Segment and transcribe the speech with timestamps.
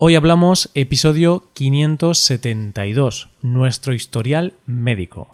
[0.00, 5.28] Hoy hablamos episodio 572, nuestro historial médico.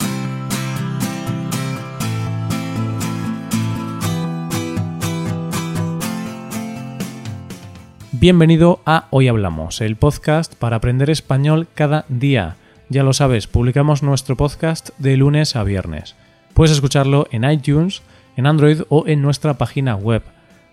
[8.12, 12.56] Bienvenido a Hoy Hablamos, el podcast para aprender español cada día.
[12.88, 16.16] Ya lo sabes, publicamos nuestro podcast de lunes a viernes.
[16.54, 18.00] Puedes escucharlo en iTunes,
[18.38, 20.22] en Android o en nuestra página web.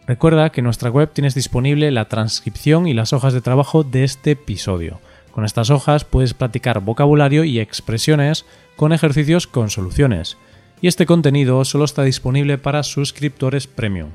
[0.08, 4.04] Recuerda que en nuestra web tienes disponible la transcripción y las hojas de trabajo de
[4.04, 5.00] este episodio.
[5.32, 8.46] Con estas hojas puedes practicar vocabulario y expresiones
[8.76, 10.38] con ejercicios con soluciones.
[10.82, 14.10] Y este contenido solo está disponible para suscriptores premium.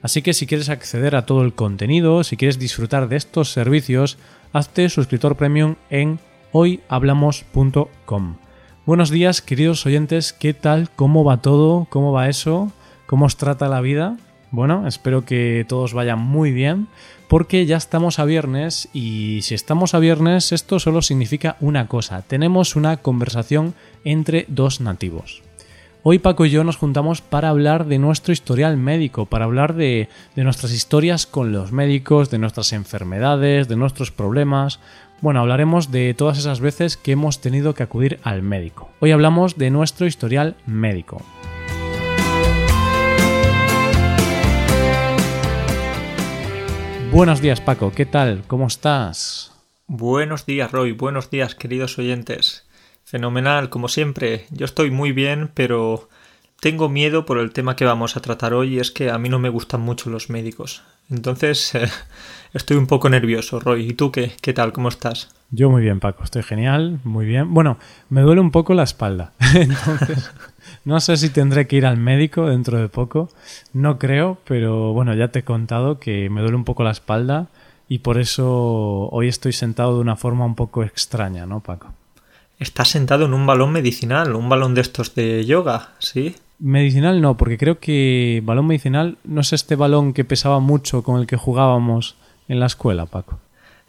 [0.00, 4.18] Así que si quieres acceder a todo el contenido, si quieres disfrutar de estos servicios,
[4.52, 6.20] hazte suscriptor premium en
[6.52, 8.36] hoyhablamos.com.
[8.86, 10.90] Buenos días, queridos oyentes, ¿qué tal?
[10.90, 11.86] ¿Cómo va todo?
[11.90, 12.72] ¿Cómo va eso?
[13.06, 14.16] ¿Cómo os trata la vida?
[14.52, 16.86] Bueno, espero que todos vayan muy bien,
[17.26, 22.20] porque ya estamos a viernes y si estamos a viernes esto solo significa una cosa,
[22.20, 23.72] tenemos una conversación
[24.04, 25.42] entre dos nativos.
[26.02, 30.10] Hoy Paco y yo nos juntamos para hablar de nuestro historial médico, para hablar de,
[30.36, 34.80] nuestras historias con los médicos, de nuestras enfermedades, de nuestros problemas.
[35.22, 38.90] Bueno, hablaremos de todas esas veces que hemos tenido que acudir al médico.
[39.00, 41.22] Hoy hablamos de nuestro historial médico.
[47.12, 48.42] Buenos días Paco, ¿qué tal?
[48.46, 49.52] ¿Cómo estás?
[49.86, 52.66] Buenos días Roy, buenos días queridos oyentes.
[53.04, 54.46] Fenomenal, como siempre.
[54.50, 56.08] Yo estoy muy bien, pero
[56.58, 59.28] tengo miedo por el tema que vamos a tratar hoy y es que a mí
[59.28, 60.84] no me gustan mucho los médicos.
[61.10, 61.72] Entonces,
[62.54, 63.90] estoy un poco nervioso, Roy.
[63.90, 64.32] ¿Y tú qué?
[64.40, 64.72] ¿Qué tal?
[64.72, 65.28] ¿Cómo estás?
[65.50, 66.24] Yo muy bien, Paco.
[66.24, 67.52] Estoy genial, muy bien.
[67.52, 67.78] Bueno,
[68.08, 69.32] me duele un poco la espalda.
[69.54, 70.30] Entonces,
[70.84, 73.28] no sé si tendré que ir al médico dentro de poco.
[73.72, 77.48] No creo, pero bueno, ya te he contado que me duele un poco la espalda
[77.88, 81.88] y por eso hoy estoy sentado de una forma un poco extraña, ¿no, Paco?
[82.58, 86.36] Estás sentado en un balón medicinal, un balón de estos de yoga, ¿sí?
[86.58, 91.20] Medicinal no, porque creo que balón medicinal no es este balón que pesaba mucho con
[91.20, 92.16] el que jugábamos
[92.48, 93.38] en la escuela, Paco.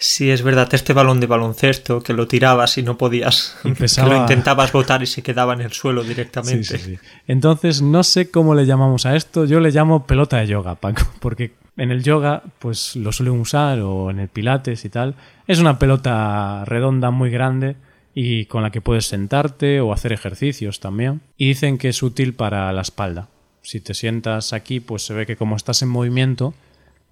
[0.06, 4.02] Sí, es verdad, este balón de baloncesto que lo tirabas y no podías, y que
[4.02, 6.78] lo intentabas botar y se quedaba en el suelo directamente.
[6.78, 10.48] Sí, sí, Entonces, no sé cómo le llamamos a esto, yo le llamo pelota de
[10.48, 14.90] yoga, Paco, porque en el yoga pues lo suelen usar o en el pilates y
[14.90, 15.16] tal.
[15.48, 17.78] Es una pelota redonda muy grande
[18.14, 21.22] y con la que puedes sentarte o hacer ejercicios también.
[21.38, 23.30] Y dicen que es útil para la espalda.
[23.62, 26.54] Si te sientas aquí, pues se ve que como estás en movimiento,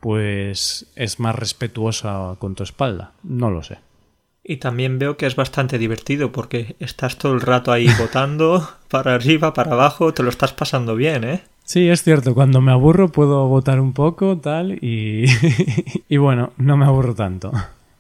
[0.01, 3.13] pues es más respetuosa con tu espalda.
[3.23, 3.77] No lo sé.
[4.43, 9.15] Y también veo que es bastante divertido porque estás todo el rato ahí botando para
[9.15, 11.43] arriba, para abajo, te lo estás pasando bien, ¿eh?
[11.63, 15.25] Sí, es cierto, cuando me aburro puedo botar un poco, tal, y,
[16.09, 17.53] y bueno, no me aburro tanto.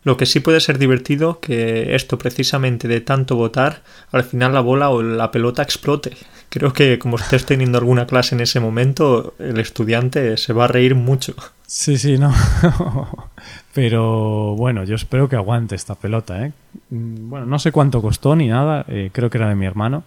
[0.03, 4.61] Lo que sí puede ser divertido que esto precisamente de tanto votar, al final la
[4.61, 6.17] bola o la pelota explote.
[6.49, 10.67] Creo que como estés teniendo alguna clase en ese momento, el estudiante se va a
[10.67, 11.35] reír mucho.
[11.67, 12.33] Sí, sí, no.
[13.73, 16.51] Pero bueno, yo espero que aguante esta pelota, ¿eh?
[16.89, 20.03] Bueno, no sé cuánto costó ni nada, eh, creo que era de mi hermano,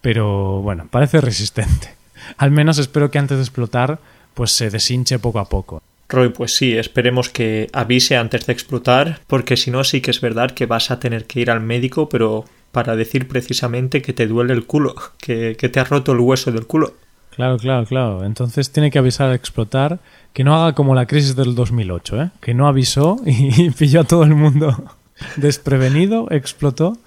[0.00, 1.94] pero bueno, parece resistente.
[2.38, 3.98] Al menos espero que antes de explotar,
[4.32, 5.82] pues se deshinche poco a poco.
[6.12, 10.20] Roy, pues sí, esperemos que avise antes de explotar, porque si no sí que es
[10.20, 14.26] verdad que vas a tener que ir al médico, pero para decir precisamente que te
[14.26, 16.94] duele el culo, que, te ha roto el hueso del culo.
[17.30, 18.24] Claro, claro, claro.
[18.24, 20.00] Entonces tiene que avisar al explotar
[20.32, 22.30] que no haga como la crisis del 2008, ¿eh?
[22.40, 24.96] que no avisó y pilló a todo el mundo
[25.36, 26.98] desprevenido, explotó.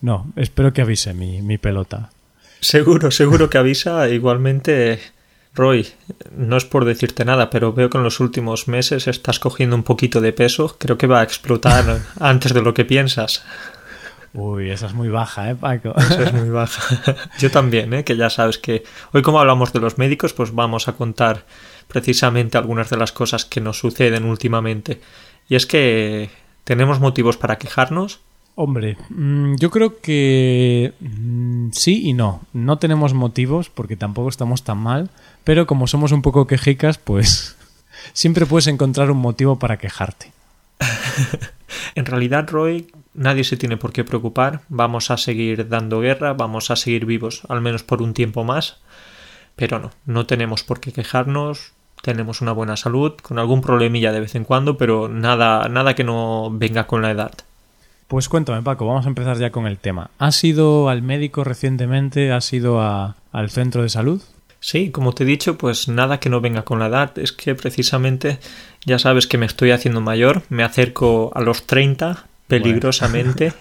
[0.00, 2.10] No, espero que avise mi, mi pelota.
[2.60, 4.08] Seguro, seguro que avisa.
[4.08, 5.00] Igualmente
[5.54, 5.86] Roy,
[6.34, 9.82] no es por decirte nada, pero veo que en los últimos meses estás cogiendo un
[9.82, 10.76] poquito de peso.
[10.78, 13.44] Creo que va a explotar antes de lo que piensas.
[14.34, 15.94] Uy, esa es muy baja, ¿eh, Paco?
[15.94, 16.82] Esa es muy baja.
[17.38, 18.02] Yo también, ¿eh?
[18.02, 21.44] Que ya sabes que hoy como hablamos de los médicos, pues vamos a contar
[21.86, 25.02] precisamente algunas de las cosas que nos suceden últimamente.
[25.50, 26.30] Y es que
[26.64, 28.20] tenemos motivos para quejarnos,
[28.54, 32.42] Hombre, mm, yo creo que mm, sí y no.
[32.52, 35.10] No tenemos motivos porque tampoco estamos tan mal,
[35.44, 37.56] pero como somos un poco quejicas, pues
[38.12, 40.32] siempre puedes encontrar un motivo para quejarte.
[41.94, 44.60] en realidad, Roy, nadie se tiene por qué preocupar.
[44.68, 48.78] Vamos a seguir dando guerra, vamos a seguir vivos, al menos por un tiempo más.
[49.56, 51.72] Pero no, no tenemos por qué quejarnos.
[52.02, 56.04] Tenemos una buena salud, con algún problemilla de vez en cuando, pero nada, nada que
[56.04, 57.32] no venga con la edad.
[58.12, 60.10] Pues cuéntame, Paco, vamos a empezar ya con el tema.
[60.18, 62.30] ¿Has ido al médico recientemente?
[62.30, 64.20] ¿Has ido al centro de salud?
[64.60, 67.18] Sí, como te he dicho, pues nada que no venga con la edad.
[67.18, 68.38] Es que precisamente
[68.84, 73.54] ya sabes que me estoy haciendo mayor, me acerco a los 30 peligrosamente.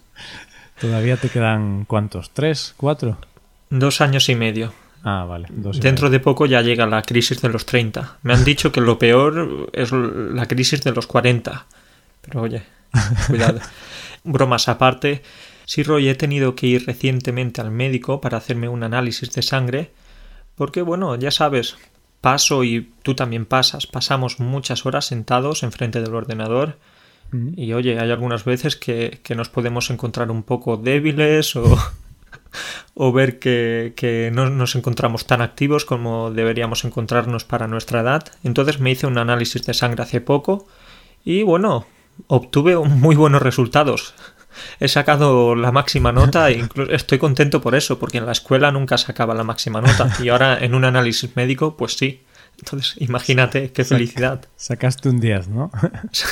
[0.78, 2.32] ¿Todavía te quedan cuántos?
[2.32, 2.74] ¿Tres?
[2.76, 3.16] ¿Cuatro?
[3.70, 4.74] Dos años y medio.
[5.04, 5.48] Ah, vale.
[5.48, 8.18] Dentro de poco ya llega la crisis de los 30.
[8.24, 11.64] Me han dicho que lo peor es la crisis de los 40.
[12.20, 12.62] Pero oye,
[13.26, 13.60] cuidado.
[14.24, 15.22] Bromas aparte,
[15.64, 19.92] sí, Roy, he tenido que ir recientemente al médico para hacerme un análisis de sangre,
[20.54, 21.76] porque bueno, ya sabes,
[22.20, 26.78] paso y tú también pasas, pasamos muchas horas sentados enfrente del ordenador
[27.56, 31.78] y oye, hay algunas veces que, que nos podemos encontrar un poco débiles o,
[32.94, 38.24] o ver que, que, no nos encontramos tan activos como deberíamos encontrarnos para nuestra edad.
[38.42, 40.66] Entonces me hice un análisis de sangre hace poco
[41.24, 41.86] y bueno,
[42.26, 44.14] obtuve muy buenos resultados.
[44.78, 48.70] He sacado la máxima nota e incluso estoy contento por eso, porque en la escuela
[48.72, 52.22] nunca sacaba la máxima nota y ahora en un análisis médico, pues sí.
[52.58, 54.44] Entonces, imagínate qué felicidad.
[54.56, 55.70] Sacaste un 10, ¿no?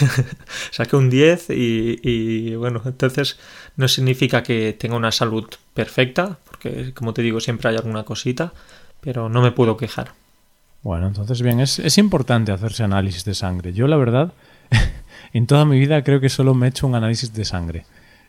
[0.71, 3.39] Saqué un 10 y, y, bueno, entonces
[3.77, 8.53] no significa que tenga una salud perfecta, porque como te digo, siempre hay alguna cosita,
[9.01, 10.13] pero no me puedo quejar.
[10.83, 13.73] Bueno, entonces bien, es, es importante hacerse análisis de sangre.
[13.73, 14.33] Yo la verdad
[15.33, 17.85] en toda mi vida creo que solo me he hecho un análisis de sangre.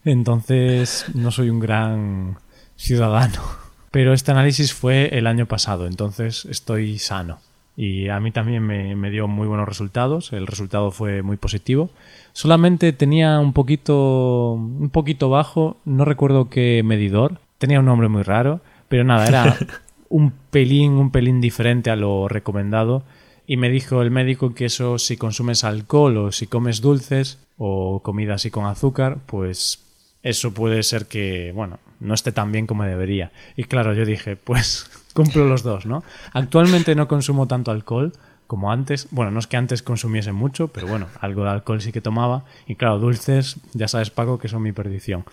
[0.06, 2.38] Entonces no soy un gran
[2.76, 3.42] ciudadano.
[3.92, 7.40] Pero este análisis fue el año pasado, entonces estoy sano.
[7.76, 10.34] Y a mí también me, me dio muy buenos resultados.
[10.34, 11.90] El resultado fue muy positivo.
[12.34, 17.40] Solamente tenía un poquito, un poquito bajo, no recuerdo qué medidor.
[17.58, 18.60] Tenía un nombre muy raro,
[18.90, 19.58] pero nada, era
[20.10, 23.04] un pelín, un pelín diferente a lo recomendado
[23.50, 28.00] y me dijo el médico que eso si consumes alcohol o si comes dulces o
[28.04, 29.80] comida así con azúcar, pues
[30.22, 33.32] eso puede ser que, bueno, no esté tan bien como debería.
[33.58, 36.04] Y claro, yo dije, pues cumplo los dos, ¿no?
[36.32, 38.14] Actualmente no consumo tanto alcohol
[38.46, 39.08] como antes.
[39.10, 42.46] Bueno, no es que antes consumiese mucho, pero bueno, algo de alcohol sí que tomaba.
[42.68, 45.26] Y claro, dulces, ya sabes, Paco, que son mi perdición.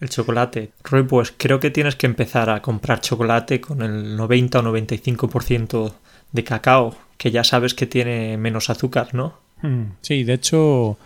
[0.00, 0.72] El chocolate.
[0.82, 5.92] Roy, pues creo que tienes que empezar a comprar chocolate con el 90 o 95%
[6.32, 9.34] de cacao, que ya sabes que tiene menos azúcar, ¿no?
[9.60, 10.96] Hmm, sí, de hecho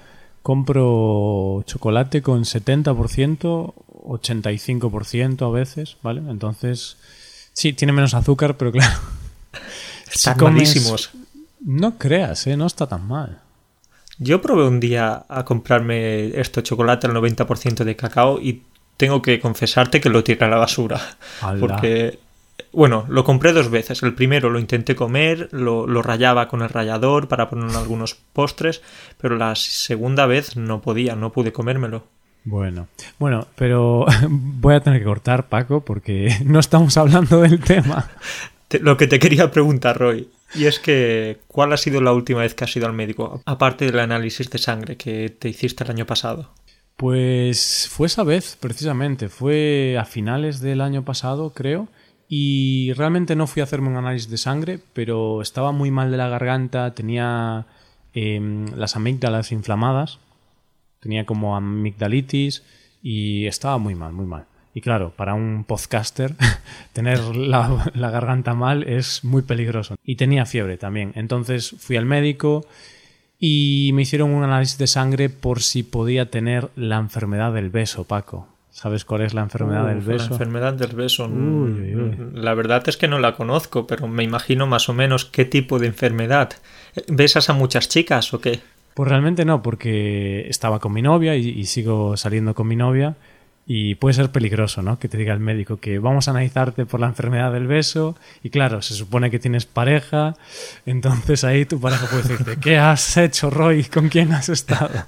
[0.42, 3.74] compro chocolate con 70%,
[4.04, 6.22] 85% a veces, ¿vale?
[6.30, 6.98] Entonces,
[7.52, 8.96] sí, tiene menos azúcar, pero claro.
[10.14, 11.10] Están malísimos.
[11.64, 12.56] No creas, ¿eh?
[12.56, 13.40] No está tan mal.
[14.18, 18.62] Yo probé un día a comprarme esto chocolate al 90% de cacao y
[18.96, 21.00] tengo que confesarte que lo tiré a la basura.
[21.58, 22.20] Porque
[22.74, 24.02] bueno, lo compré dos veces.
[24.02, 28.14] El primero lo intenté comer, lo, lo rayaba con el rallador para poner en algunos
[28.14, 28.82] postres,
[29.20, 32.04] pero la segunda vez no podía, no pude comérmelo.
[32.44, 32.88] Bueno,
[33.18, 38.10] bueno, pero voy a tener que cortar, Paco, porque no estamos hablando del tema.
[38.80, 42.54] lo que te quería preguntar, Roy, y es que, ¿cuál ha sido la última vez
[42.54, 46.06] que has ido al médico, aparte del análisis de sangre que te hiciste el año
[46.06, 46.50] pasado?
[46.96, 51.88] Pues fue esa vez, precisamente, fue a finales del año pasado, creo,
[52.28, 56.16] y realmente no fui a hacerme un análisis de sangre, pero estaba muy mal de
[56.16, 57.66] la garganta, tenía
[58.14, 60.18] eh, las amígdalas inflamadas,
[61.00, 62.62] tenía como amigdalitis
[63.02, 64.46] y estaba muy mal, muy mal.
[64.72, 66.34] Y claro, para un podcaster
[66.92, 69.94] tener la, la, garganta mal es muy peligroso.
[70.02, 71.12] Y tenía fiebre también.
[71.14, 72.66] Entonces fui al médico
[73.38, 78.04] y me hicieron un análisis de sangre por si podía tener la enfermedad del beso,
[78.04, 78.48] Paco.
[78.74, 80.30] ¿Sabes cuál es la enfermedad del beso?
[80.30, 81.30] La enfermedad del beso.
[82.34, 85.78] La verdad es que no la conozco, pero me imagino más o menos qué tipo
[85.78, 86.50] de enfermedad.
[87.06, 88.58] ¿Besas a muchas chicas o qué?
[88.94, 93.14] Pues realmente no, porque estaba con mi novia y, y, sigo saliendo con mi novia
[93.64, 94.98] y puede ser peligroso, ¿no?
[94.98, 98.50] Que te diga el médico que vamos a analizarte por la enfermedad del beso y
[98.50, 100.34] claro, se supone que tienes pareja,
[100.84, 103.84] entonces ahí tu pareja puede decirte, ¿qué has hecho, Roy?
[103.84, 104.90] ¿Con quién has estado?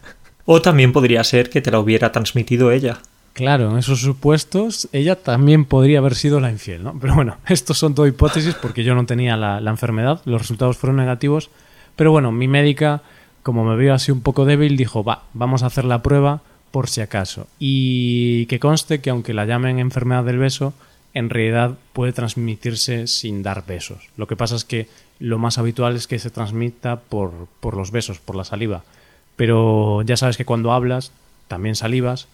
[0.48, 3.00] O también podría ser que te la hubiera transmitido ella.
[3.36, 6.98] Claro, en esos supuestos ella también podría haber sido la infiel, ¿no?
[6.98, 10.78] Pero bueno, estos son todo hipótesis porque yo no tenía la, la enfermedad, los resultados
[10.78, 11.50] fueron negativos,
[11.96, 13.02] pero bueno, mi médica,
[13.42, 16.40] como me vio así un poco débil, dijo, va, vamos a hacer la prueba
[16.70, 17.46] por si acaso.
[17.58, 20.72] Y que conste que aunque la llamen enfermedad del beso,
[21.12, 24.08] en realidad puede transmitirse sin dar besos.
[24.16, 24.88] Lo que pasa es que
[25.18, 28.82] lo más habitual es que se transmita por, por los besos, por la saliva.
[29.36, 31.12] Pero ya sabes que cuando hablas,
[31.48, 32.28] también salivas,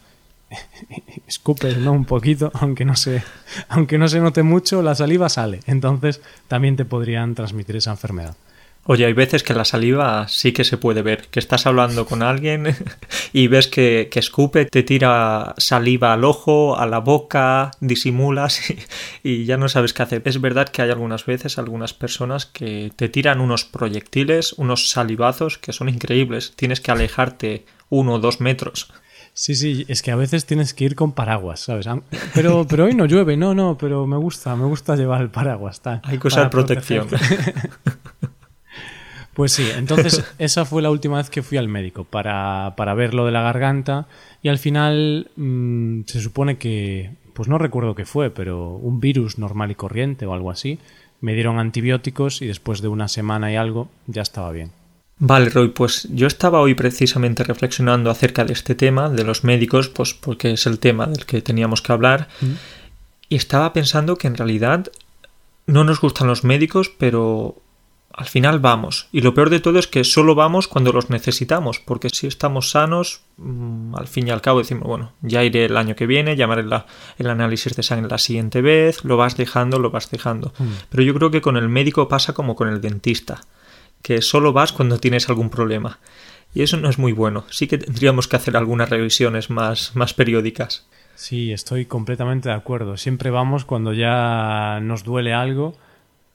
[1.26, 1.92] escupes, ¿no?
[1.92, 3.22] Un poquito, aunque no se,
[3.68, 5.60] aunque no se note mucho, la saliva sale.
[5.66, 8.36] Entonces también te podrían transmitir esa enfermedad.
[8.84, 12.20] Oye, hay veces que la saliva sí que se puede ver, que estás hablando con
[12.20, 12.74] alguien
[13.32, 18.60] y ves que, escupe, te tira saliva al ojo, a la boca, disimulas
[19.22, 20.22] y, ya no sabes qué hacer.
[20.24, 25.58] Es verdad que hay algunas veces algunas personas que te tiran unos proyectiles, unos salivazos
[25.58, 26.54] que son increíbles.
[26.56, 28.92] Tienes que alejarte uno o dos metros.
[29.34, 31.86] Sí, sí, es que a veces tienes que ir con paraguas, ¿sabes?
[32.34, 35.80] Pero, pero hoy no llueve, no, no, pero me gusta, me gusta llevar el paraguas.
[36.04, 37.08] Hay que usar protección.
[39.34, 43.14] Pues sí, entonces esa fue la última vez que fui al médico para, para ver
[43.14, 44.06] lo de la garganta
[44.42, 49.38] y al final mm, se supone que, pues no recuerdo qué fue, pero un virus
[49.38, 50.78] normal y corriente o algo así.
[51.20, 54.72] Me dieron antibióticos y después de una semana y algo ya estaba bien.
[55.24, 59.88] Vale, Roy, pues yo estaba hoy precisamente reflexionando acerca de este tema, de los médicos,
[59.88, 62.26] pues porque es el tema del que teníamos que hablar,
[63.28, 64.90] y estaba pensando que en realidad
[65.68, 67.54] no nos gustan los médicos, pero
[68.12, 69.06] al final vamos.
[69.12, 72.70] Y lo peor de todo es que solo vamos cuando los necesitamos, porque si estamos
[72.70, 76.34] sanos, mm, al fin y al cabo decimos, bueno, ya iré el año que viene,
[76.34, 76.64] llamaré
[77.18, 80.52] el análisis de sangre la siguiente vez, lo vas dejando, lo vas dejando.
[80.58, 80.64] Mm.
[80.88, 83.42] Pero yo creo que con el médico pasa como con el dentista,
[84.02, 85.98] que solo vas cuando tienes algún problema.
[86.54, 87.44] Y eso no es muy bueno.
[87.50, 90.86] Sí que tendríamos que hacer algunas revisiones más, más periódicas.
[91.14, 92.96] Sí, estoy completamente de acuerdo.
[92.96, 95.76] Siempre vamos cuando ya nos duele algo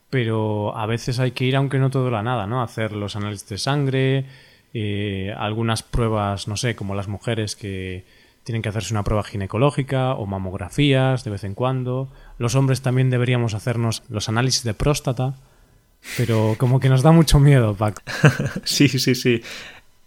[0.09, 2.61] pero a veces hay que ir aunque no todo la nada, ¿no?
[2.61, 4.25] Hacer los análisis de sangre,
[4.73, 8.05] eh, algunas pruebas, no sé, como las mujeres que
[8.43, 12.07] tienen que hacerse una prueba ginecológica o mamografías de vez en cuando.
[12.37, 15.35] Los hombres también deberíamos hacernos los análisis de próstata,
[16.15, 18.01] pero como que nos da mucho miedo, Paco.
[18.63, 19.41] sí, sí, sí.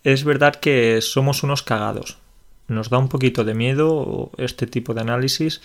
[0.02, 2.18] Es verdad que somos unos cagados.
[2.68, 5.61] Nos da un poquito de miedo este tipo de análisis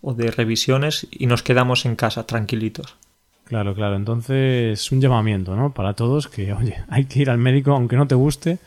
[0.00, 2.96] o de revisiones y nos quedamos en casa tranquilitos.
[3.44, 3.96] Claro, claro.
[3.96, 5.72] Entonces, un llamamiento, ¿no?
[5.72, 8.58] Para todos que, oye, hay que ir al médico aunque no te guste.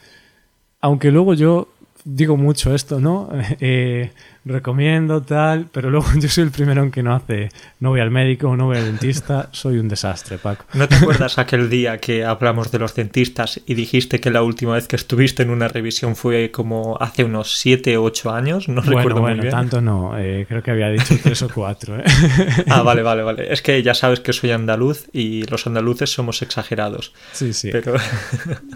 [0.81, 1.67] Aunque luego yo
[2.03, 3.29] digo mucho esto, ¿no?
[3.61, 4.11] Eh,
[4.45, 8.09] recomiendo tal, pero luego yo soy el primero en que no hace, no voy al
[8.09, 10.65] médico, no voy al dentista, soy un desastre, Paco.
[10.73, 14.73] ¿No te acuerdas aquel día que hablamos de los dentistas y dijiste que la última
[14.73, 18.69] vez que estuviste en una revisión fue como hace unos 7 o 8 años?
[18.69, 19.49] No recuerdo muy bien.
[19.49, 21.99] tanto no, eh, creo que había dicho 3 o 4.
[21.99, 22.03] ¿eh?
[22.69, 23.51] ah, vale, vale, vale.
[23.51, 27.13] Es que ya sabes que soy andaluz y los andaluces somos exagerados.
[27.33, 27.69] Sí, sí.
[27.71, 27.95] Pero...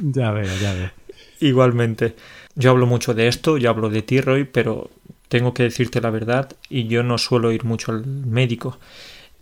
[0.02, 1.03] ya veo, ya veo.
[1.44, 2.16] Igualmente.
[2.56, 4.90] Yo hablo mucho de esto, yo hablo de ti, Roy, pero
[5.28, 8.78] tengo que decirte la verdad y yo no suelo ir mucho al médico.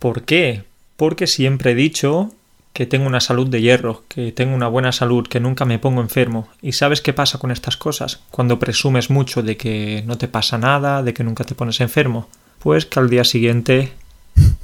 [0.00, 0.64] ¿Por qué?
[0.96, 2.32] Porque siempre he dicho
[2.72, 6.00] que tengo una salud de hierro, que tengo una buena salud, que nunca me pongo
[6.00, 6.48] enfermo.
[6.60, 8.20] ¿Y sabes qué pasa con estas cosas?
[8.32, 12.28] Cuando presumes mucho de que no te pasa nada, de que nunca te pones enfermo,
[12.58, 13.92] pues que al día siguiente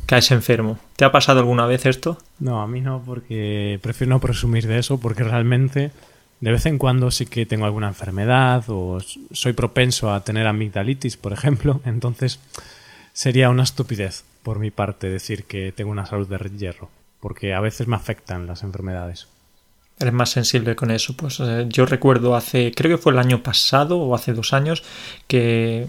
[0.07, 0.79] caes enfermo.
[0.97, 2.19] ¿Te ha pasado alguna vez esto?
[2.41, 5.93] No, a mí no, porque prefiero no presumir de eso, porque realmente
[6.41, 8.99] de vez en cuando sí que tengo alguna enfermedad o
[9.33, 12.39] soy propenso a tener amigdalitis, por ejemplo, entonces
[13.13, 16.91] sería una estupidez por mi parte decir que tengo una salud de hierro,
[17.21, 19.27] porque a veces me afectan las enfermedades.
[19.99, 21.17] Eres más sensible con eso.
[21.17, 24.85] Pues eh, yo recuerdo hace, creo que fue el año pasado o hace dos años,
[25.27, 25.89] que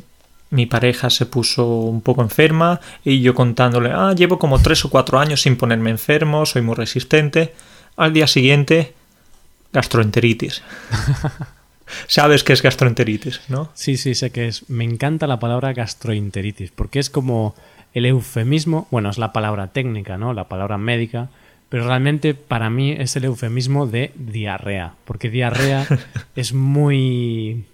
[0.50, 4.90] mi pareja se puso un poco enferma y yo contándole, ah, llevo como tres o
[4.90, 7.54] cuatro años sin ponerme enfermo, soy muy resistente.
[7.96, 8.96] Al día siguiente
[9.74, 10.64] gastroenteritis.
[12.08, 13.72] Sabes qué es gastroenteritis, ¿no?
[13.74, 14.70] Sí, sí, sé que es.
[14.70, 17.56] Me encanta la palabra gastroenteritis, porque es como
[17.94, 20.34] el eufemismo, bueno, es la palabra técnica, ¿no?
[20.34, 21.30] La palabra médica,
[21.70, 25.88] pero realmente para mí es el eufemismo de diarrea, porque diarrea
[26.36, 27.66] es muy,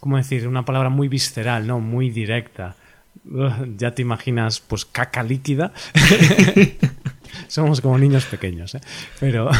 [0.00, 0.48] ¿cómo decir?
[0.48, 1.80] Una palabra muy visceral, ¿no?
[1.80, 2.76] Muy directa.
[3.76, 5.72] ya te imaginas, pues, caca líquida.
[7.48, 8.80] Somos como niños pequeños, ¿eh?
[9.20, 9.50] Pero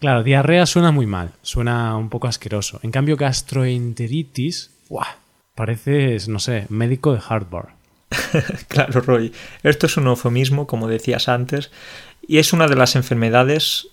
[0.00, 2.80] Claro, diarrea suena muy mal, suena un poco asqueroso.
[2.82, 5.06] En cambio, gastroenteritis, ¡guau!
[5.54, 7.68] Pareces, no sé, médico de Harvard.
[8.68, 9.32] claro, Roy.
[9.62, 11.70] Esto es un eufemismo, como decías antes,
[12.26, 13.88] y es una de las enfermedades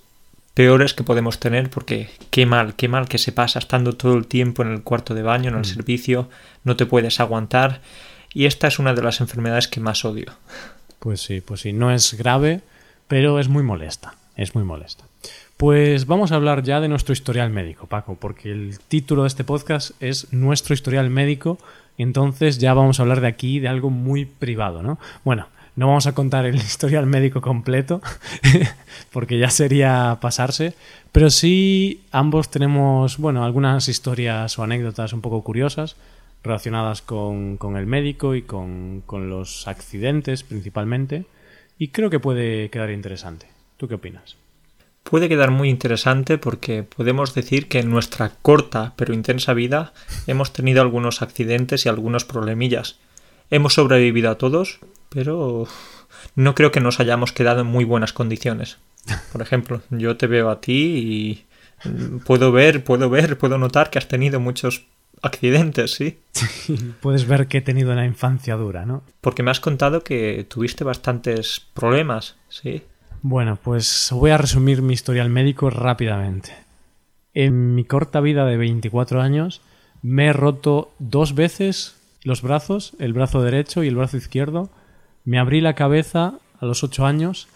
[0.53, 4.25] peores que podemos tener porque qué mal, qué mal que se pasa estando todo el
[4.25, 5.65] tiempo en el cuarto de baño, en el mm.
[5.65, 6.29] servicio,
[6.63, 7.81] no te puedes aguantar
[8.33, 10.33] y esta es una de las enfermedades que más odio.
[10.99, 12.61] Pues sí, pues sí, no es grave,
[13.07, 15.03] pero es muy molesta, es muy molesta.
[15.57, 19.43] Pues vamos a hablar ya de nuestro historial médico, Paco, porque el título de este
[19.43, 21.57] podcast es Nuestro historial médico,
[21.97, 24.99] entonces ya vamos a hablar de aquí de algo muy privado, ¿no?
[25.25, 28.03] Bueno, no vamos a contar el historial médico completo,
[29.11, 30.75] porque ya sería pasarse,
[31.11, 35.95] pero sí ambos tenemos, bueno, algunas historias o anécdotas un poco curiosas
[36.43, 41.25] relacionadas con, el médico y con, con los accidentes principalmente,
[41.79, 43.47] y creo que puede quedar interesante.
[43.77, 44.37] ¿Tú qué opinas?
[45.09, 49.93] Puede quedar muy interesante porque podemos decir que en nuestra corta pero intensa vida
[50.27, 52.99] hemos tenido algunos accidentes y algunos problemillas.
[53.49, 55.65] Hemos sobrevivido a todos, pero
[56.35, 58.79] no creo que nos hayamos quedado en muy buenas condiciones.
[59.31, 61.45] Por ejemplo, yo te veo a ti
[61.85, 64.87] y puedo ver, puedo ver, puedo notar que has tenido muchos
[65.21, 66.19] accidentes, ¿sí?
[67.01, 69.03] puedes ver que he tenido una infancia dura, ¿no?
[69.21, 72.83] Porque me has contado que tuviste bastantes problemas, ¿sí?
[73.21, 76.53] Bueno, pues voy a resumir mi historial médico rápidamente.
[77.33, 79.61] En mi corta vida de 24 años
[80.01, 84.69] me he roto dos veces los brazos, el brazo derecho y el brazo izquierdo.
[85.25, 87.47] Me abrí la cabeza a los 8 años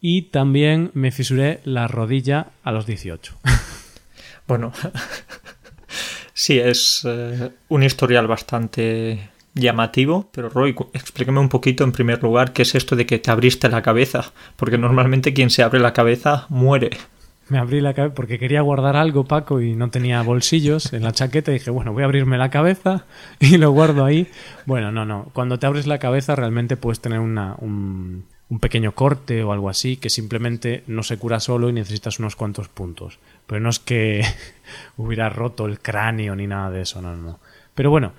[0.00, 3.36] y también me fisuré la rodilla a los 18.
[4.46, 4.72] Bueno,
[6.32, 12.52] sí, es eh, un historial bastante llamativo, pero Roy, explícame un poquito en primer lugar
[12.52, 15.92] qué es esto de que te abriste la cabeza, porque normalmente quien se abre la
[15.92, 16.90] cabeza muere.
[17.48, 21.12] Me abrí la cabeza porque quería guardar algo, Paco, y no tenía bolsillos en la
[21.12, 21.50] chaqueta.
[21.50, 23.06] Y dije, bueno, voy a abrirme la cabeza
[23.40, 24.28] y lo guardo ahí.
[24.66, 25.30] Bueno, no, no.
[25.32, 29.70] Cuando te abres la cabeza realmente puedes tener una, un, un pequeño corte o algo
[29.70, 33.18] así que simplemente no se cura solo y necesitas unos cuantos puntos.
[33.46, 34.24] Pero no es que
[34.98, 37.40] hubiera roto el cráneo ni nada de eso, no, no.
[37.74, 38.12] Pero bueno,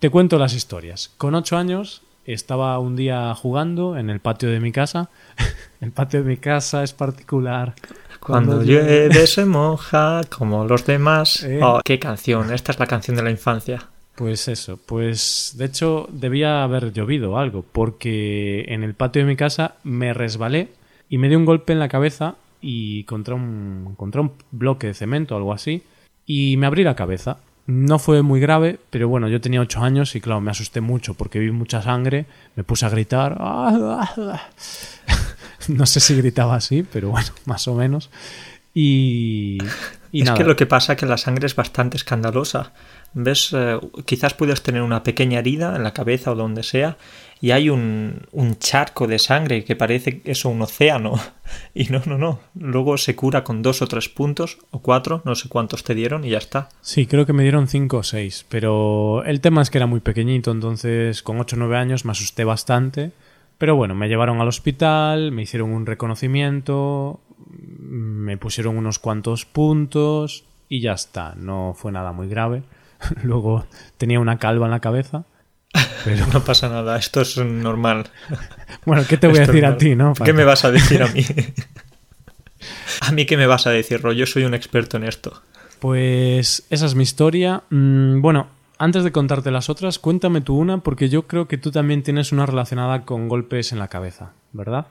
[0.00, 1.12] te cuento las historias.
[1.18, 5.10] Con ocho años estaba un día jugando en el patio de mi casa.
[5.80, 7.74] el patio de mi casa es particular.
[8.18, 11.44] Cuando, llueve se moja como los demás.
[11.44, 11.60] Eh.
[11.62, 12.52] Oh, qué canción.
[12.52, 13.88] Esta es la canción de la infancia.
[14.16, 19.36] Pues eso, pues de hecho debía haber llovido algo, porque en el patio de mi
[19.36, 20.68] casa me resbalé
[21.08, 24.94] y me dio un golpe en la cabeza y contra un, contra un bloque de
[24.94, 25.84] cemento o algo así,
[26.26, 27.38] y me abrí la cabeza.
[27.70, 31.14] No fue muy grave, pero bueno, yo tenía ocho años y claro, me asusté mucho
[31.14, 33.38] porque vi mucha sangre, me puse a gritar.
[35.68, 38.10] no sé si gritaba así, pero bueno, más o menos.
[38.74, 39.58] Y,
[40.12, 42.72] es que lo que pasa es que la sangre es bastante escandalosa.
[43.14, 43.50] ¿Ves?
[43.52, 46.96] Eh, quizás puedes tener una pequeña herida en la cabeza o donde sea
[47.40, 51.14] y hay un, un charco de sangre que parece eso un océano.
[51.74, 52.38] Y no, no, no.
[52.54, 56.24] Luego se cura con dos o tres puntos o cuatro, no sé cuántos te dieron
[56.24, 56.68] y ya está.
[56.80, 58.46] Sí, creo que me dieron cinco o seis.
[58.48, 62.12] Pero el tema es que era muy pequeñito, entonces con ocho o nueve años me
[62.12, 63.10] asusté bastante.
[63.58, 70.44] Pero bueno, me llevaron al hospital, me hicieron un reconocimiento, me pusieron unos cuantos puntos
[70.68, 71.34] y ya está.
[71.36, 72.62] No fue nada muy grave.
[73.24, 73.66] Luego
[73.98, 75.24] tenía una calva en la cabeza.
[76.04, 78.08] Pero no pasa nada, esto es normal.
[78.84, 80.14] Bueno, ¿qué te voy a decir a ti, no?
[80.14, 81.24] ¿Qué me vas a decir a mí?
[83.02, 84.12] ¿A mí qué me vas a decir, Ro?
[84.12, 85.42] Yo soy un experto en esto.
[85.78, 87.62] Pues esa es mi historia.
[87.70, 91.70] Mm, bueno, antes de contarte las otras, cuéntame tú una, porque yo creo que tú
[91.70, 94.86] también tienes una relacionada con golpes en la cabeza, ¿verdad?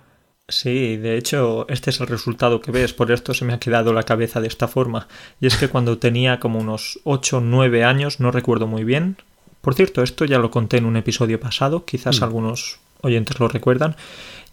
[0.48, 3.94] Sí, de hecho, este es el resultado que ves, por esto se me ha quedado
[3.94, 5.08] la cabeza de esta forma.
[5.40, 9.18] Y es que cuando tenía como unos 8 o 9 años, no recuerdo muy bien.
[9.62, 12.24] Por cierto, esto ya lo conté en un episodio pasado, quizás mm.
[12.24, 13.96] algunos oyentes lo recuerdan.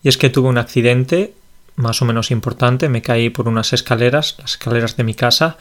[0.02, 1.34] Y es que tuve un accidente
[1.76, 5.58] más o menos importante, me caí por unas escaleras, las escaleras de mi casa,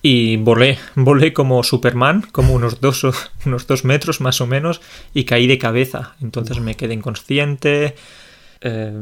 [0.00, 3.04] y volé, volé como Superman, como unos dos,
[3.46, 4.80] unos dos metros más o menos,
[5.14, 6.14] y caí de cabeza.
[6.20, 7.94] Entonces me quedé inconsciente,
[8.60, 8.92] eh,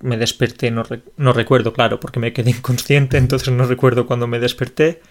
[0.00, 0.84] me desperté, no,
[1.16, 5.02] no, recuerdo, claro, porque me quedé inconsciente, entonces no recuerdo cuando me desperté.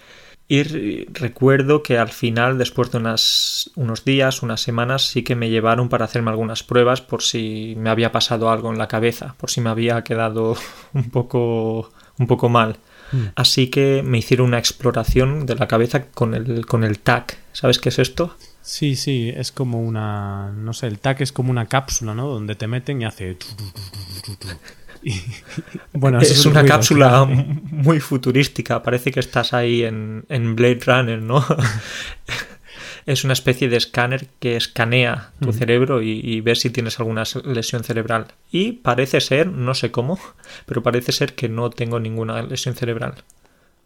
[0.48, 5.50] Y recuerdo que al final, después de unas, unos días, unas semanas, sí que me
[5.50, 9.50] llevaron para hacerme algunas pruebas por si me había pasado algo en la cabeza, por
[9.50, 10.56] si me había quedado
[10.94, 12.78] un poco, un poco mal.
[13.14, 13.28] Mm.
[13.36, 17.38] Así que me hicieron una exploración de la cabeza con el, con el TAC.
[17.54, 18.36] ¿Sabes qué es esto?
[18.62, 22.28] Sí, sí, es como una, no sé, el TAC es como una cápsula, ¿no?
[22.28, 23.38] Donde te meten y hace...
[25.94, 31.46] bueno, es, una cápsula muy futurística, parece que estás ahí en, en Blade Runner, ¿no?
[33.06, 37.24] es una especie de escáner que escanea tu cerebro y, y ve si tienes alguna
[37.46, 38.28] lesión cerebral.
[38.52, 40.20] Y parece ser, no sé cómo,
[40.66, 43.24] pero parece ser que no tengo ninguna lesión cerebral.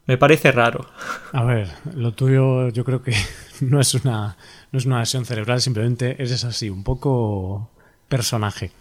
[0.05, 0.89] Me parece raro.
[1.33, 3.13] A ver, lo tuyo yo creo que
[3.59, 4.37] no es una,
[4.71, 7.69] no es una lesión cerebral, simplemente eres así, un poco
[8.07, 8.71] personaje.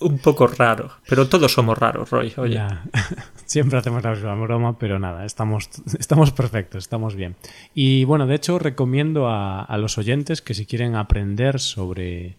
[0.00, 2.32] Un poco raro, pero todos somos raros, Roy.
[2.36, 2.62] Oye.
[3.46, 7.36] Siempre hacemos la misma broma, pero nada, estamos, estamos perfectos, estamos bien.
[7.74, 12.36] Y bueno, de hecho, recomiendo a, a los oyentes que si quieren aprender sobre,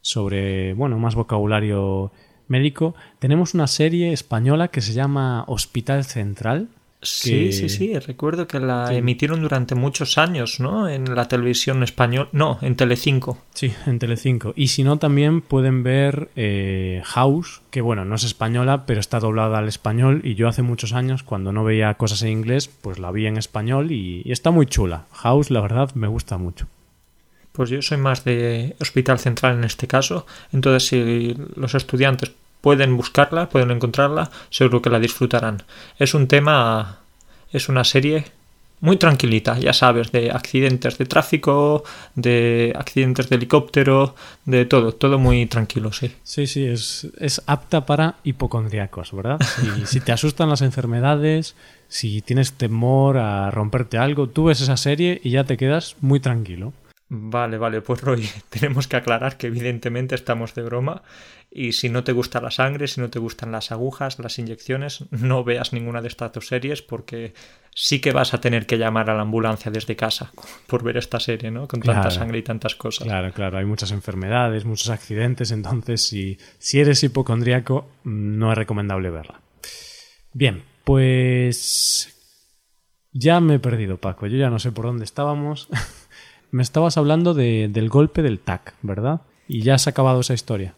[0.00, 2.12] sobre, bueno, más vocabulario
[2.48, 6.68] médico, tenemos una serie española que se llama Hospital Central.
[7.08, 7.98] Sí, sí, sí.
[7.98, 10.88] Recuerdo que la emitieron durante muchos años, ¿no?
[10.88, 12.28] En la televisión española.
[12.32, 13.38] No, en Telecinco.
[13.54, 14.52] Sí, en Telecinco.
[14.56, 19.20] Y si no, también pueden ver eh, House, que bueno, no es española, pero está
[19.20, 20.20] doblada al español.
[20.24, 23.36] Y yo hace muchos años, cuando no veía cosas en inglés, pues la vi en
[23.36, 25.06] español y, y está muy chula.
[25.12, 26.66] House, la verdad, me gusta mucho.
[27.52, 30.26] Pues yo soy más de Hospital Central en este caso.
[30.52, 32.32] Entonces, si los estudiantes
[32.64, 35.62] pueden buscarla, pueden encontrarla, seguro que la disfrutarán.
[35.98, 37.00] Es un tema,
[37.52, 38.24] es una serie
[38.80, 44.14] muy tranquilita, ya sabes, de accidentes de tráfico, de accidentes de helicóptero,
[44.46, 46.10] de todo, todo muy tranquilo, sí.
[46.22, 49.38] Sí, sí, es, es apta para hipocondriacos, ¿verdad?
[49.42, 51.56] Si, si te asustan las enfermedades,
[51.88, 56.18] si tienes temor a romperte algo, tú ves esa serie y ya te quedas muy
[56.18, 56.72] tranquilo.
[57.08, 61.02] Vale, vale, pues Roy, tenemos que aclarar que evidentemente estamos de broma
[61.50, 65.04] y si no te gusta la sangre, si no te gustan las agujas, las inyecciones,
[65.10, 67.34] no veas ninguna de estas dos series porque
[67.74, 70.32] sí que vas a tener que llamar a la ambulancia desde casa
[70.66, 71.68] por ver esta serie, ¿no?
[71.68, 73.06] Con tanta sangre y tantas cosas.
[73.06, 79.10] Claro, claro, hay muchas enfermedades, muchos accidentes, entonces si, si eres hipocondríaco no es recomendable
[79.10, 79.40] verla.
[80.32, 82.10] Bien, pues
[83.12, 85.68] ya me he perdido, Paco, yo ya no sé por dónde estábamos.
[86.54, 89.22] me estabas hablando de, del golpe del TAC, ¿verdad?
[89.48, 90.74] Y ya has acabado esa historia.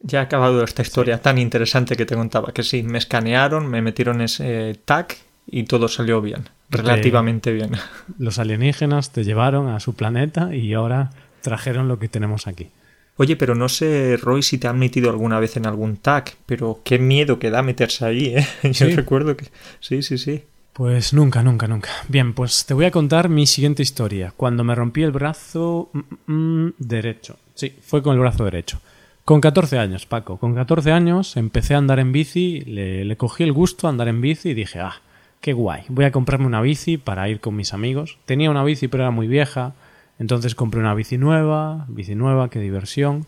[0.00, 3.80] Ya ha acabado esta historia tan interesante que te contaba, que sí, me escanearon, me
[3.80, 7.70] metieron ese TAC y todo salió bien, relativamente bien.
[8.18, 11.10] Los alienígenas te llevaron a su planeta y ahora
[11.42, 12.70] trajeron lo que tenemos aquí.
[13.16, 16.80] Oye, pero no sé, Roy, si te han metido alguna vez en algún TAC, pero
[16.84, 18.48] qué miedo que da meterse allí, ¿eh?
[18.72, 19.46] Yo recuerdo que...
[19.78, 20.42] Sí, sí, sí.
[20.72, 21.90] Pues nunca, nunca, nunca.
[22.08, 24.32] Bien, pues te voy a contar mi siguiente historia.
[24.36, 27.36] Cuando me rompí el brazo mm, mm, derecho.
[27.54, 28.80] Sí, fue con el brazo derecho.
[29.24, 30.38] Con 14 años, Paco.
[30.38, 34.08] Con 14 años empecé a andar en bici, le, le, cogí el gusto a andar
[34.08, 34.94] en bici y dije, ah,
[35.40, 38.18] qué guay, voy a comprarme una bici para ir con mis amigos.
[38.24, 39.74] Tenía una bici pero era muy vieja,
[40.18, 43.26] entonces compré una bici nueva, bici nueva, qué diversión.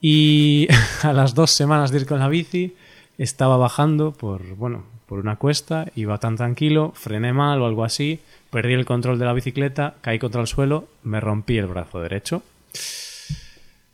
[0.00, 0.68] Y
[1.02, 2.74] a las dos semanas de ir con la bici,
[3.18, 8.20] estaba bajando por, bueno, por una cuesta, iba tan tranquilo, frené mal o algo así,
[8.50, 12.42] perdí el control de la bicicleta, caí contra el suelo, me rompí el brazo derecho.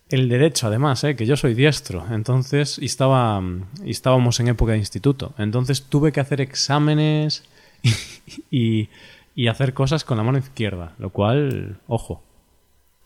[0.09, 1.15] El derecho, además, ¿eh?
[1.15, 3.41] que yo soy diestro, entonces y estaba,
[3.85, 7.45] y estábamos en época de instituto, entonces tuve que hacer exámenes
[8.51, 8.89] y,
[9.37, 12.23] y hacer cosas con la mano izquierda, lo cual, ojo,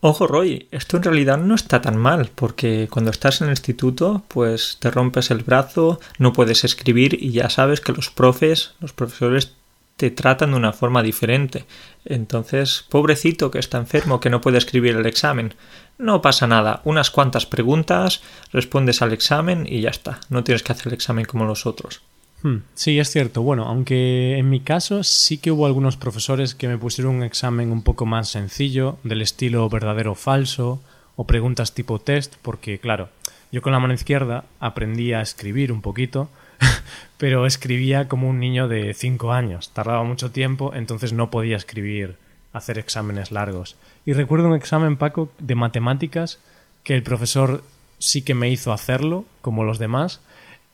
[0.07, 4.21] Ojo, Roy, esto en realidad no está tan mal, porque cuando estás en el instituto,
[4.27, 8.93] pues te rompes el brazo, no puedes escribir y ya sabes que los profes, los
[8.93, 9.53] profesores
[9.97, 11.65] te tratan de una forma diferente.
[12.05, 15.55] Entonces, pobrecito que está enfermo, que no puede escribir el examen.
[15.97, 18.21] No pasa nada, unas cuantas preguntas,
[18.53, 20.19] respondes al examen y ya está.
[20.29, 22.03] No tienes que hacer el examen como los otros.
[22.45, 23.41] Hmm, sí, es cierto.
[23.41, 27.71] Bueno, aunque en mi caso sí que hubo algunos profesores que me pusieron un examen
[27.71, 30.79] un poco más sencillo, del estilo verdadero o falso,
[31.15, 33.09] o preguntas tipo test, porque claro,
[33.51, 36.29] yo con la mano izquierda aprendí a escribir un poquito,
[37.17, 39.71] pero escribía como un niño de 5 años.
[39.71, 42.15] Tardaba mucho tiempo, entonces no podía escribir,
[42.53, 43.75] hacer exámenes largos.
[44.05, 46.37] Y recuerdo un examen, Paco, de matemáticas,
[46.83, 47.63] que el profesor
[47.97, 50.21] sí que me hizo hacerlo, como los demás,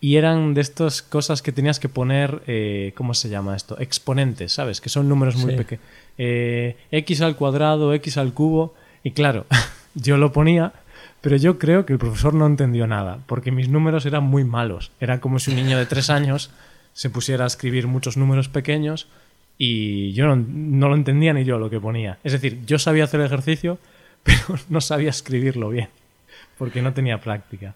[0.04, 3.80] y eran de estas cosas que tenías que poner, eh, ¿cómo se llama esto?
[3.80, 4.82] Exponentes, ¿sabes?
[4.82, 5.86] Que son números muy pequeños.
[6.18, 8.74] Eh, x al cuadrado, x al cubo.
[9.04, 9.46] Y claro,
[9.94, 10.74] yo lo ponía,
[11.22, 14.92] pero yo creo que el profesor no entendió nada, porque mis números eran muy malos.
[15.00, 16.50] Era como si un niño de tres años
[16.94, 19.08] se pusiera a escribir muchos números pequeños
[19.60, 22.18] y yo no, no lo entendía ni yo lo que ponía.
[22.24, 23.78] Es decir, yo sabía hacer el ejercicio,
[24.24, 25.90] pero no sabía escribirlo bien,
[26.58, 27.76] porque no tenía práctica.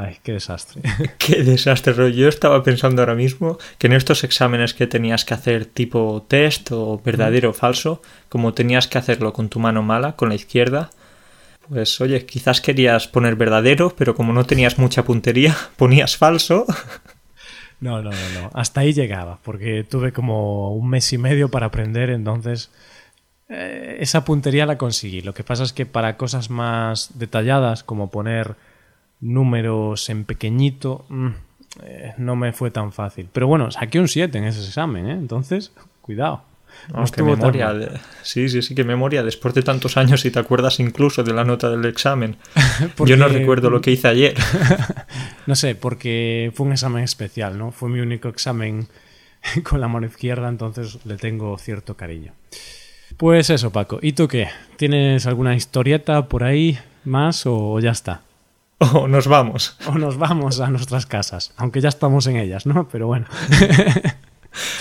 [0.00, 0.80] Ay, qué desastre.
[1.18, 2.12] qué desastre.
[2.12, 6.70] Yo estaba pensando ahora mismo que en estos exámenes que tenías que hacer tipo test
[6.70, 10.90] o verdadero o falso, como tenías que hacerlo con tu mano mala, con la izquierda,
[11.68, 16.64] pues oye, quizás querías poner verdadero, pero como no tenías mucha puntería, ponías falso.
[17.80, 18.50] No, no, no, no.
[18.54, 22.72] Hasta ahí llegaba, porque tuve como un mes y medio para aprender, entonces
[23.48, 25.20] eh, esa puntería la conseguí.
[25.20, 28.56] Lo que pasa es que para cosas más detalladas, como poner
[29.20, 31.28] números en pequeñito, mm,
[31.82, 33.28] eh, no me fue tan fácil.
[33.32, 35.12] Pero bueno, saqué un 7 en ese examen, ¿eh?
[35.12, 36.42] Entonces, cuidado.
[36.92, 37.74] No, memoria.
[38.22, 39.22] Sí, sí, sí, que memoria.
[39.22, 42.36] Después de tantos años y te acuerdas incluso de la nota del examen.
[43.04, 44.34] Yo no recuerdo lo que hice ayer.
[45.46, 47.72] no sé, porque fue un examen especial, ¿no?
[47.72, 48.86] Fue mi único examen
[49.64, 52.32] con la mano izquierda, entonces le tengo cierto cariño.
[53.16, 53.98] Pues eso, Paco.
[54.00, 54.48] ¿Y tú qué?
[54.76, 58.22] ¿Tienes alguna historieta por ahí más o ya está?
[58.92, 59.76] o nos vamos.
[59.86, 62.88] O nos vamos a nuestras casas, aunque ya estamos en ellas, ¿no?
[62.88, 63.26] Pero bueno.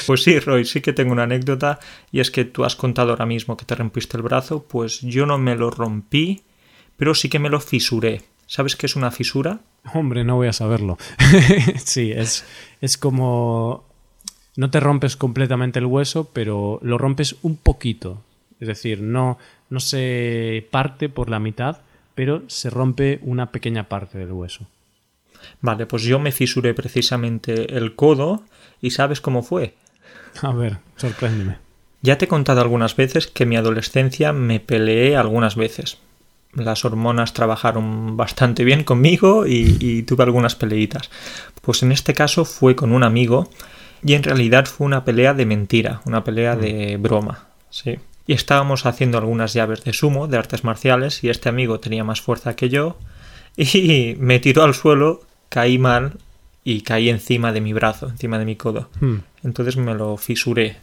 [0.06, 1.80] Pues sí, Roy, sí que tengo una anécdota
[2.12, 5.26] y es que tú has contado ahora mismo que te rompiste el brazo, pues yo
[5.26, 6.42] no me lo rompí,
[6.96, 8.24] pero sí que me lo fisuré.
[8.48, 9.60] ¿Sabes qué es una fisura?
[9.94, 10.98] Hombre, no voy a saberlo.
[11.84, 12.46] sí, es,
[12.82, 13.86] es como...
[14.56, 18.24] No te rompes completamente el hueso, pero lo rompes un poquito.
[18.60, 19.38] Es decir, no,
[19.70, 21.82] no se parte por la mitad,
[22.18, 24.66] pero se rompe una pequeña parte del hueso.
[25.62, 28.42] Vale, pues yo me fisuré precisamente el codo
[28.82, 29.76] y ¿sabes cómo fue?
[30.42, 31.60] A ver, sorpréndeme.
[32.02, 36.00] Ya te he contado algunas veces que en mi adolescencia me peleé algunas veces.
[36.54, 41.12] Las hormonas trabajaron bastante bien conmigo y, y tuve algunas peleitas.
[41.62, 43.48] Pues en este caso fue con un amigo
[44.04, 47.46] y en realidad fue una pelea de mentira, una pelea de broma.
[47.70, 52.04] Sí y estábamos haciendo algunas llaves de sumo, de artes marciales, y este amigo tenía
[52.04, 52.98] más fuerza que yo,
[53.58, 56.18] y me tiró al suelo, caí mal
[56.64, 58.90] y caí encima de mi brazo, encima de mi codo.
[59.00, 59.20] Hmm.
[59.44, 60.76] Entonces me lo fisuré.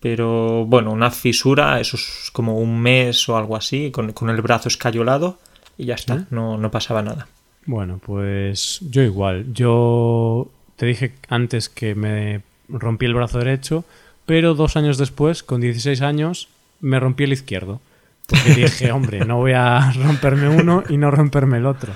[0.00, 4.42] Pero bueno, una fisura, eso es como un mes o algo así, con, con el
[4.42, 5.38] brazo escayolado,
[5.78, 6.24] y ya está, ¿Eh?
[6.28, 7.26] no, no pasaba nada.
[7.64, 9.46] Bueno, pues yo igual.
[9.54, 13.86] Yo te dije antes que me rompí el brazo derecho,
[14.26, 16.48] pero dos años después, con 16 años,
[16.80, 17.80] me rompí el izquierdo.
[18.26, 21.92] Porque dije, hombre, no voy a romperme uno y no romperme el otro.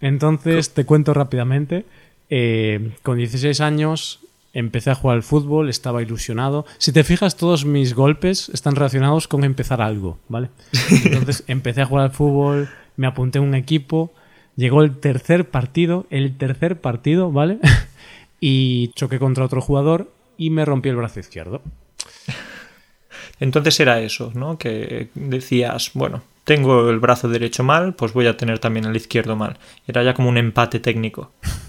[0.00, 1.84] Entonces, te cuento rápidamente.
[2.28, 4.20] Eh, con 16 años
[4.52, 6.64] empecé a jugar al fútbol, estaba ilusionado.
[6.78, 10.48] Si te fijas, todos mis golpes están relacionados con empezar algo, ¿vale?
[11.04, 14.12] Entonces, empecé a jugar al fútbol, me apunté a un equipo,
[14.56, 17.58] llegó el tercer partido, el tercer partido, ¿vale?
[18.40, 21.62] y choqué contra otro jugador y me rompí el brazo izquierdo.
[23.40, 24.58] Entonces era eso, ¿no?
[24.58, 29.36] Que decías, bueno, tengo el brazo derecho mal, pues voy a tener también el izquierdo
[29.36, 29.58] mal.
[29.86, 31.32] Era ya como un empate técnico.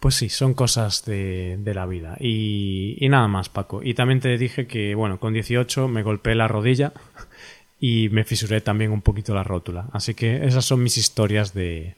[0.00, 2.16] Pues sí, son cosas de, de la vida.
[2.20, 3.80] Y, y, nada más, Paco.
[3.82, 6.92] Y también te dije que, bueno, con 18 me golpeé la rodilla
[7.80, 9.88] y me fisuré también un poquito la rótula.
[9.92, 11.96] Así que esas son mis historias de,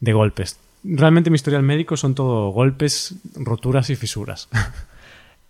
[0.00, 0.58] de golpes.
[0.84, 4.48] Realmente mi historial médico son todo golpes, roturas y fisuras.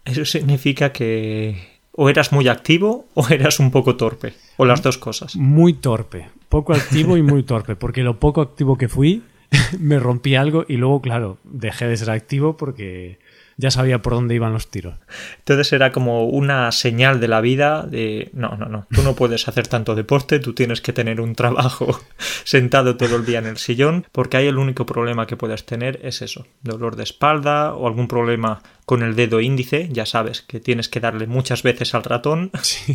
[0.09, 4.99] Eso significa que o eras muy activo o eras un poco torpe, o las dos
[4.99, 5.37] cosas.
[5.37, 9.23] Muy torpe, poco activo y muy torpe, porque lo poco activo que fui
[9.79, 13.19] me rompí algo y luego, claro, dejé de ser activo porque
[13.59, 14.95] ya sabía por dónde iban los tiros.
[15.39, 19.49] Entonces era como una señal de la vida de no, no, no, tú no puedes
[19.49, 22.01] hacer tanto deporte, tú tienes que tener un trabajo
[22.45, 25.99] sentado todo el día en el sillón, porque ahí el único problema que puedes tener
[26.05, 30.61] es eso, dolor de espalda o algún problema con el dedo índice, ya sabes que
[30.61, 32.51] tienes que darle muchas veces al ratón.
[32.63, 32.95] Sí.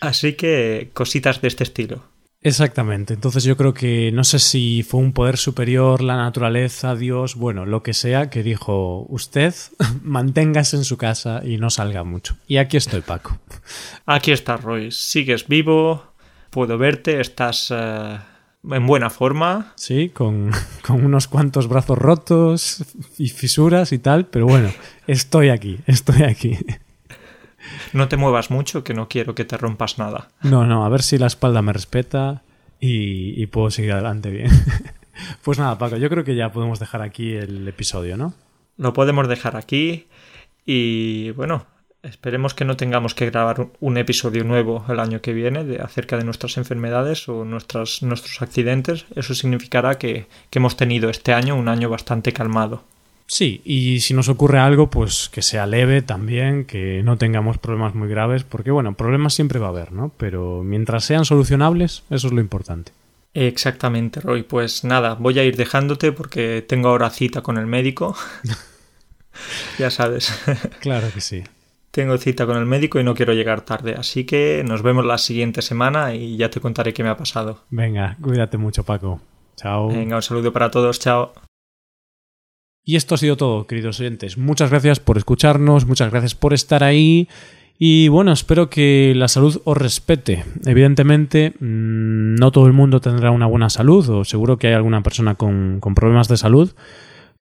[0.00, 2.02] Así que cositas de este estilo.
[2.44, 3.14] Exactamente.
[3.14, 7.66] Entonces yo creo que no sé si fue un poder superior, la naturaleza, Dios, bueno,
[7.66, 9.54] lo que sea, que dijo usted
[10.02, 12.36] manténgase en su casa y no salga mucho.
[12.46, 13.38] Y aquí estoy, Paco.
[14.06, 14.90] Aquí estás, Roy.
[14.90, 16.04] Sigues vivo,
[16.50, 18.18] puedo verte, estás uh,
[18.74, 19.72] en buena forma.
[19.76, 20.50] Sí, con,
[20.82, 22.84] con unos cuantos brazos rotos
[23.18, 24.72] y fisuras y tal, pero bueno,
[25.06, 26.58] estoy aquí, estoy aquí.
[27.92, 30.30] No te muevas mucho, que no quiero que te rompas nada.
[30.42, 32.42] No, no, a ver si la espalda me respeta
[32.80, 34.50] y, y puedo seguir adelante bien.
[35.42, 38.34] pues nada, Paco, yo creo que ya podemos dejar aquí el episodio, ¿no?
[38.76, 40.06] Lo podemos dejar aquí
[40.64, 41.66] y bueno,
[42.02, 46.16] esperemos que no tengamos que grabar un episodio nuevo el año que viene de, acerca
[46.16, 49.06] de nuestras enfermedades o nuestras, nuestros accidentes.
[49.14, 52.84] Eso significará que, que hemos tenido este año un año bastante calmado.
[53.32, 57.94] Sí, y si nos ocurre algo, pues que sea leve también, que no tengamos problemas
[57.94, 60.12] muy graves, porque bueno, problemas siempre va a haber, ¿no?
[60.18, 62.92] Pero mientras sean solucionables, eso es lo importante.
[63.32, 64.42] Exactamente, Roy.
[64.42, 68.14] Pues nada, voy a ir dejándote porque tengo ahora cita con el médico.
[69.78, 70.30] ya sabes.
[70.80, 71.42] claro que sí.
[71.90, 75.16] Tengo cita con el médico y no quiero llegar tarde, así que nos vemos la
[75.16, 77.62] siguiente semana y ya te contaré qué me ha pasado.
[77.70, 79.22] Venga, cuídate mucho, Paco.
[79.56, 79.88] Chao.
[79.88, 81.32] Venga, un saludo para todos, chao.
[82.84, 84.36] Y esto ha sido todo, queridos oyentes.
[84.36, 87.28] Muchas gracias por escucharnos, muchas gracias por estar ahí.
[87.78, 90.44] Y bueno, espero que la salud os respete.
[90.66, 95.36] Evidentemente, no todo el mundo tendrá una buena salud, o seguro que hay alguna persona
[95.36, 96.72] con, con, problemas de salud.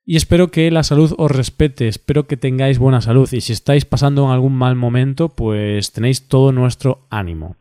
[0.06, 3.32] Y espero que la salud os respete, espero que tengáis buena salud.
[3.32, 7.56] Y si estáis pasando en algún mal momento, pues tenéis todo nuestro ánimo.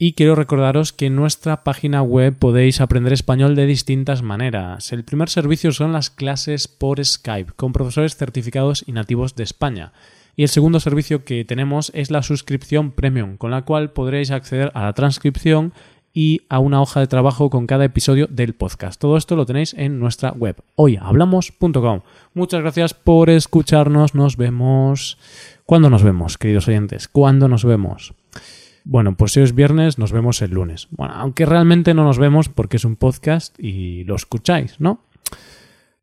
[0.00, 4.92] Y quiero recordaros que en nuestra página web podéis aprender español de distintas maneras.
[4.92, 9.92] El primer servicio son las clases por Skype con profesores certificados y nativos de España.
[10.36, 14.70] Y el segundo servicio que tenemos es la suscripción premium, con la cual podréis acceder
[14.74, 15.72] a la transcripción
[16.14, 19.00] y a una hoja de trabajo con cada episodio del podcast.
[19.00, 22.02] Todo esto lo tenéis en nuestra web, hoyhablamos.com.
[22.34, 24.14] Muchas gracias por escucharnos.
[24.14, 25.18] Nos vemos.
[25.66, 27.08] ¿Cuándo nos vemos, queridos oyentes?
[27.08, 28.14] ¿Cuándo nos vemos?
[28.90, 30.88] Bueno, pues si es viernes, nos vemos el lunes.
[30.90, 35.04] Bueno, aunque realmente no nos vemos porque es un podcast y lo escucháis, ¿no?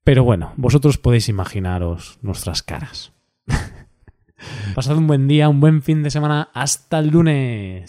[0.04, 3.12] Pero bueno, vosotros podéis imaginaros nuestras caras.
[4.76, 6.50] Pasad un buen día, un buen fin de semana.
[6.54, 7.88] Hasta el lunes.